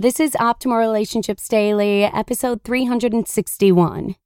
[0.00, 4.16] This is Optimal Relationships Daily, episode 361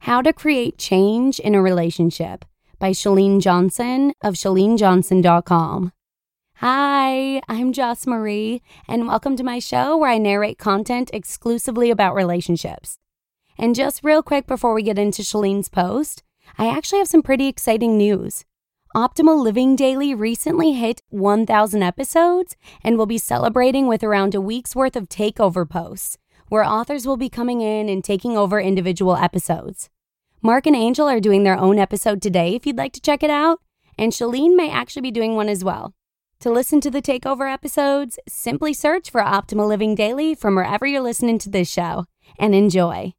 [0.00, 2.44] How to Create Change in a Relationship
[2.80, 5.92] by Chalene Johnson of ChaleneJohnson.com.
[6.56, 12.16] Hi, I'm Joss Marie, and welcome to my show where I narrate content exclusively about
[12.16, 12.98] relationships.
[13.56, 16.24] And just real quick before we get into Chalene's post,
[16.58, 18.44] I actually have some pretty exciting news.
[18.94, 24.74] Optimal Living Daily recently hit 1,000 episodes and will be celebrating with around a week's
[24.74, 29.90] worth of takeover posts, where authors will be coming in and taking over individual episodes.
[30.42, 33.30] Mark and Angel are doing their own episode today if you'd like to check it
[33.30, 33.60] out,
[33.96, 35.94] and Chalene may actually be doing one as well.
[36.40, 41.00] To listen to the takeover episodes, simply search for Optimal Living Daily from wherever you're
[41.00, 42.06] listening to this show
[42.40, 43.12] and enjoy.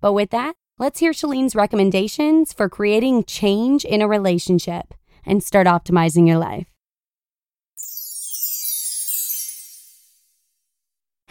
[0.00, 5.66] But with that, let's hear Chalene's recommendations for creating change in a relationship and start
[5.66, 6.66] optimizing your life.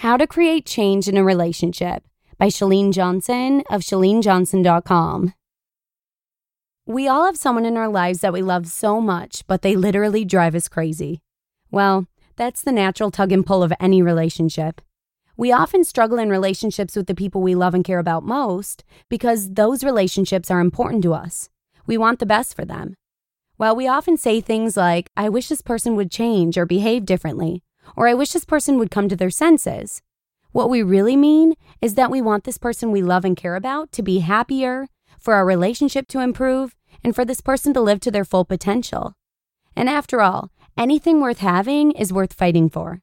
[0.02, 2.03] How to Create Change in a Relationship
[2.38, 5.33] by Chalene Johnson of ChaleneJohnson.com.
[6.85, 10.23] We all have someone in our lives that we love so much, but they literally
[10.23, 11.19] drive us crazy.
[11.71, 12.05] Well,
[12.36, 14.81] that's the natural tug and pull of any relationship.
[15.36, 19.54] We often struggle in relationships with the people we love and care about most because
[19.54, 21.49] those relationships are important to us.
[21.86, 22.95] We want the best for them.
[23.57, 27.63] While we often say things like, I wish this person would change or behave differently,
[27.95, 30.03] or I wish this person would come to their senses,
[30.51, 33.91] what we really mean is that we want this person we love and care about
[33.93, 34.87] to be happier,
[35.19, 39.13] for our relationship to improve, and for this person to live to their full potential.
[39.75, 43.01] And after all, anything worth having is worth fighting for.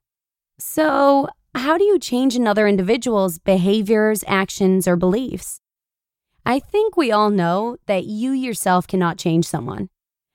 [0.58, 5.60] So, how do you change another individual's behaviors, actions, or beliefs?
[6.46, 9.88] I think we all know that you yourself cannot change someone.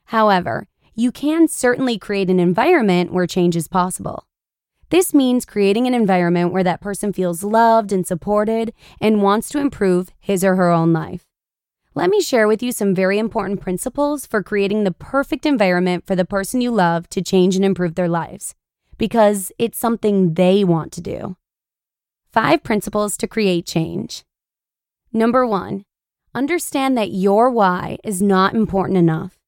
[0.10, 4.26] However, you can certainly create an environment where change is possible.
[4.90, 9.60] This means creating an environment where that person feels loved and supported and wants to
[9.60, 11.26] improve his or her own life.
[11.94, 16.16] Let me share with you some very important principles for creating the perfect environment for
[16.16, 18.56] the person you love to change and improve their lives,
[18.98, 21.36] because it's something they want to do.
[22.34, 24.24] Five principles to create change.
[25.14, 25.84] Number one,
[26.34, 29.39] understand that your why is not important enough.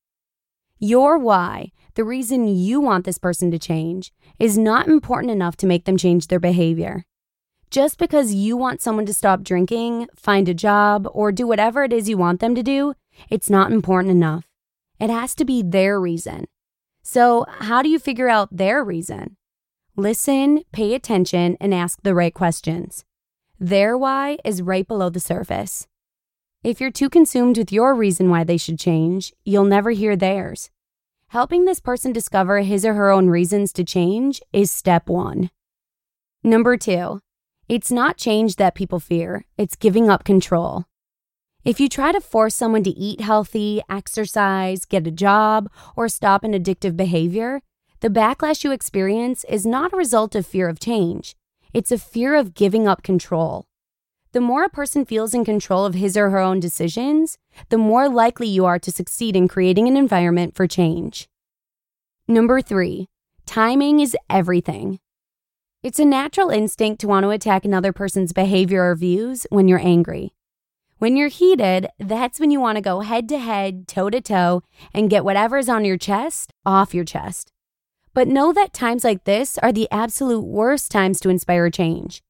[0.84, 5.68] Your why, the reason you want this person to change, is not important enough to
[5.68, 7.06] make them change their behavior.
[7.70, 11.94] Just because you want someone to stop drinking, find a job, or do whatever it
[11.94, 12.96] is you want them to do,
[13.30, 14.48] it's not important enough.
[15.00, 16.48] It has to be their reason.
[17.04, 19.38] So, how do you figure out their reason?
[19.96, 23.06] Listen, pay attention, and ask the right questions.
[23.60, 25.88] Their why is right below the surface.
[26.64, 30.70] If you're too consumed with your reason why they should change, you'll never hear theirs.
[31.30, 35.50] Helping this person discover his or her own reasons to change is step one.
[36.44, 37.20] Number two,
[37.68, 40.86] it's not change that people fear, it's giving up control.
[41.66, 46.44] If you try to force someone to eat healthy, exercise, get a job, or stop
[46.44, 47.62] an addictive behavior,
[48.02, 51.36] the backlash you experience is not a result of fear of change.
[51.74, 53.66] It's a fear of giving up control.
[54.34, 57.38] The more a person feels in control of his or her own decisions,
[57.68, 61.28] the more likely you are to succeed in creating an environment for change.
[62.30, 63.08] Number three,
[63.46, 65.00] timing is everything.
[65.84, 69.86] It's a natural instinct to want to attack another person's behavior or views when you're
[69.86, 70.34] angry.
[71.00, 74.62] When you're heated, that's when you want to go head to head, toe to toe,
[74.94, 77.52] and get whatever's on your chest off your chest.
[78.14, 82.22] But know that times like this are the absolute worst times to inspire change.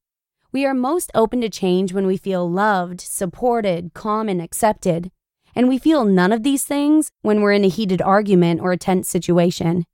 [0.52, 5.10] We are most open to change when we feel loved, supported, calm, and accepted.
[5.54, 8.76] And we feel none of these things when we're in a heated argument or a
[8.76, 9.86] tense situation.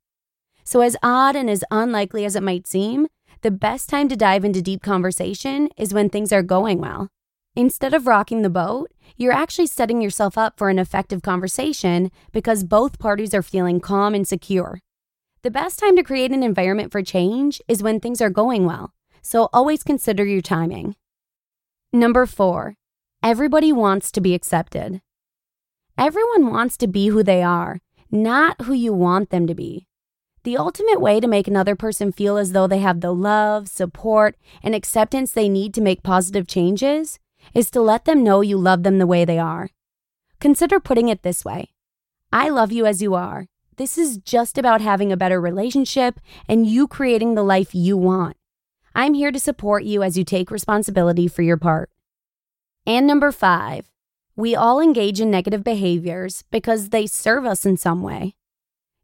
[0.65, 3.07] So, as odd and as unlikely as it might seem,
[3.41, 7.07] The best time to dive into deep conversation is when things are going well.
[7.55, 12.65] Instead of rocking the boat, you're actually setting yourself up for an effective conversation because
[12.65, 14.81] both parties are feeling calm and secure.
[15.41, 18.91] The best time to create an environment for change is when things are going well,
[19.21, 20.95] so always consider your timing.
[21.91, 22.75] Number four,
[23.23, 25.01] everybody wants to be accepted.
[25.97, 27.79] Everyone wants to be who they are,
[28.11, 29.87] not who you want them to be.
[30.43, 34.35] The ultimate way to make another person feel as though they have the love, support,
[34.63, 37.19] and acceptance they need to make positive changes
[37.53, 39.69] is to let them know you love them the way they are.
[40.39, 41.69] Consider putting it this way
[42.31, 43.47] I love you as you are.
[43.75, 48.37] This is just about having a better relationship and you creating the life you want.
[48.99, 51.89] I'm here to support you as you take responsibility for your part.
[52.85, 53.89] And number five,
[54.35, 58.35] we all engage in negative behaviors because they serve us in some way.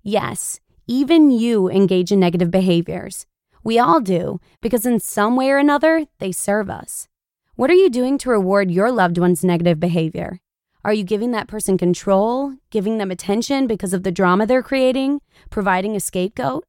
[0.03, 3.25] Yes, even you engage in negative behaviors.
[3.63, 7.07] We all do, because in some way or another, they serve us.
[7.55, 10.41] What are you doing to reward your loved one's negative behavior?
[10.83, 15.21] Are you giving that person control, giving them attention because of the drama they're creating,
[15.49, 16.65] providing a scapegoat?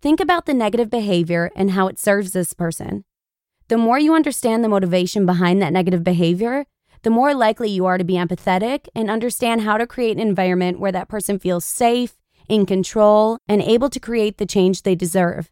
[0.00, 3.04] Think about the negative behavior and how it serves this person.
[3.68, 6.64] The more you understand the motivation behind that negative behavior,
[7.02, 10.80] the more likely you are to be empathetic and understand how to create an environment
[10.80, 12.16] where that person feels safe,
[12.48, 15.50] in control, and able to create the change they deserve.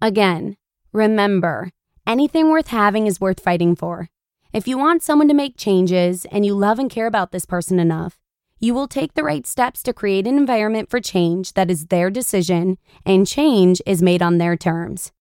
[0.00, 0.56] Again,
[0.92, 1.70] remember,
[2.06, 4.10] Anything worth having is worth fighting for.
[4.52, 7.80] If you want someone to make changes and you love and care about this person
[7.80, 8.16] enough,
[8.58, 12.10] you will take the right steps to create an environment for change that is their
[12.10, 15.12] decision and change is made on their terms.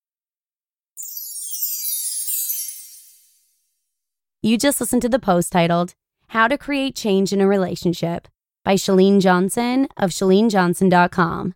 [4.41, 5.95] You just listened to the post titled,
[6.27, 8.27] How to Create Change in a Relationship
[8.63, 11.55] by Chalene Johnson of ChaleneJohnson.com.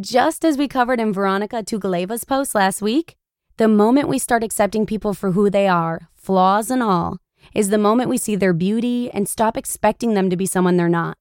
[0.00, 3.14] Just as we covered in Vironika Tugaleva's post last week,
[3.58, 7.18] the moment we start accepting people for who they are, flaws and all,
[7.54, 10.88] is the moment we see their beauty and stop expecting them to be someone they're
[10.88, 11.16] not.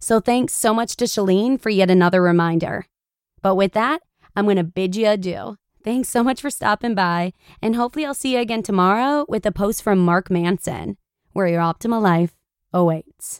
[0.00, 2.84] So thanks so much to Chalene for yet another reminder.
[3.40, 4.02] But with that,
[4.36, 5.56] I'm going to bid you adieu.
[5.82, 7.32] Thanks so much for stopping by,
[7.62, 10.98] and hopefully I'll see you again tomorrow with a post from Mark Manson,
[11.32, 12.36] where your optimal life
[12.70, 13.38] awaits.